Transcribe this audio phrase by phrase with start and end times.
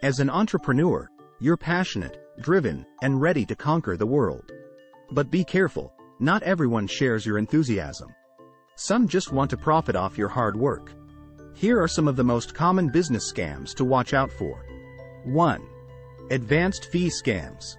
[0.00, 1.10] As an entrepreneur,
[1.40, 4.52] you're passionate, driven, and ready to conquer the world.
[5.10, 8.14] But be careful, not everyone shares your enthusiasm.
[8.76, 10.92] Some just want to profit off your hard work.
[11.52, 14.64] Here are some of the most common business scams to watch out for.
[15.24, 15.66] 1.
[16.30, 17.76] Advanced fee scams.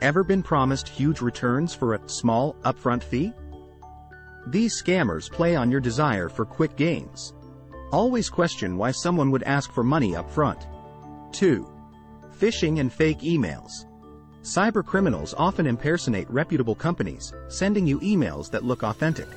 [0.00, 3.32] Ever been promised huge returns for a small, upfront fee?
[4.48, 7.34] These scammers play on your desire for quick gains.
[7.92, 10.66] Always question why someone would ask for money up front.
[11.32, 11.66] 2.
[12.38, 13.86] Phishing and fake emails.
[14.42, 19.28] Cybercriminals often impersonate reputable companies, sending you emails that look authentic.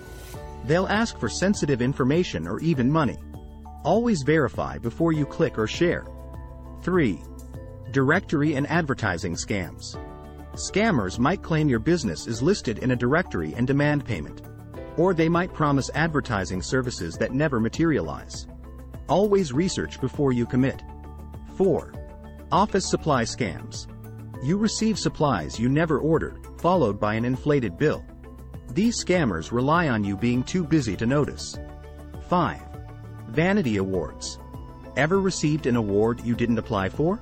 [0.66, 3.18] They'll ask for sensitive information or even money.
[3.84, 6.06] Always verify before you click or share.
[6.82, 7.22] 3.
[7.92, 9.96] Directory and advertising scams.
[10.54, 14.42] Scammers might claim your business is listed in a directory and demand payment.
[14.98, 18.48] Or they might promise advertising services that never materialize.
[19.08, 20.82] Always research before you commit.
[21.56, 21.94] 4.
[22.52, 23.88] Office supply scams.
[24.44, 28.04] You receive supplies you never ordered, followed by an inflated bill.
[28.74, 31.58] These scammers rely on you being too busy to notice.
[32.28, 32.60] 5.
[33.30, 34.38] Vanity awards.
[34.98, 37.22] Ever received an award you didn't apply for?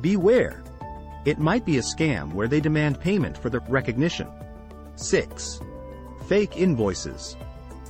[0.00, 0.64] Beware.
[1.24, 4.26] It might be a scam where they demand payment for the recognition.
[4.96, 5.60] 6.
[6.26, 7.36] Fake invoices.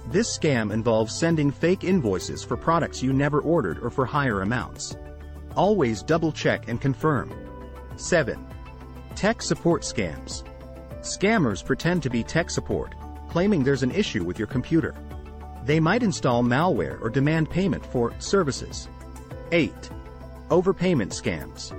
[0.09, 4.97] This scam involves sending fake invoices for products you never ordered or for higher amounts.
[5.56, 7.33] Always double check and confirm.
[7.97, 8.47] 7.
[9.14, 10.45] Tech support scams.
[11.00, 12.95] Scammers pretend to be tech support,
[13.28, 14.95] claiming there's an issue with your computer.
[15.64, 18.89] They might install malware or demand payment for services.
[19.53, 19.91] 8.
[20.48, 21.73] Overpayment scams.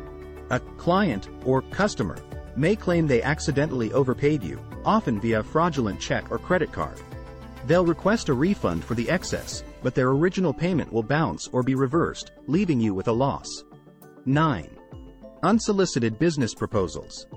[0.51, 2.17] A client or customer
[2.55, 6.99] may claim they accidentally overpaid you, often via fraudulent check or credit card.
[7.66, 11.75] They'll request a refund for the excess, but their original payment will bounce or be
[11.75, 13.65] reversed, leaving you with a loss.
[14.25, 14.69] 9.
[15.43, 17.27] Unsolicited business proposals.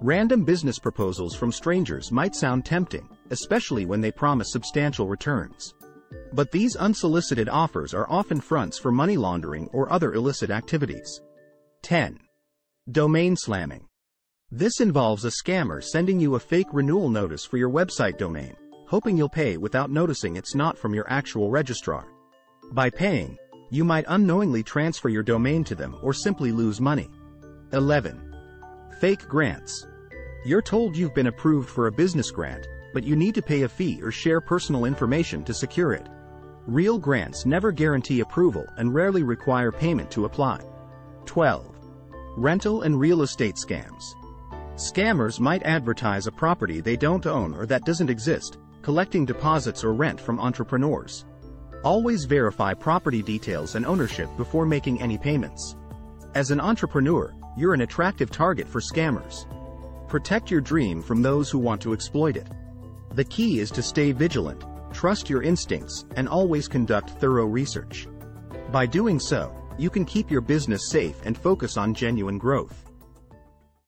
[0.00, 5.74] Random business proposals from strangers might sound tempting, especially when they promise substantial returns.
[6.32, 11.20] But these unsolicited offers are often fronts for money laundering or other illicit activities.
[11.82, 12.18] 10.
[12.90, 13.86] Domain slamming.
[14.50, 18.56] This involves a scammer sending you a fake renewal notice for your website domain,
[18.92, 22.08] hoping you'll pay without noticing it's not from your actual registrar.
[22.72, 23.38] By paying,
[23.70, 27.08] you might unknowingly transfer your domain to them or simply lose money.
[27.72, 28.34] 11.
[29.00, 29.86] Fake grants.
[30.44, 33.68] You're told you've been approved for a business grant, but you need to pay a
[33.68, 36.06] fee or share personal information to secure it.
[36.66, 40.60] Real grants never guarantee approval and rarely require payment to apply.
[41.24, 41.74] 12.
[42.36, 44.02] Rental and real estate scams.
[44.74, 49.94] Scammers might advertise a property they don't own or that doesn't exist, collecting deposits or
[49.94, 51.24] rent from entrepreneurs.
[51.84, 55.76] Always verify property details and ownership before making any payments.
[56.34, 59.46] As an entrepreneur, you're an attractive target for scammers.
[60.08, 62.48] Protect your dream from those who want to exploit it.
[63.14, 68.08] The key is to stay vigilant, trust your instincts, and always conduct thorough research.
[68.70, 72.91] By doing so, you can keep your business safe and focus on genuine growth.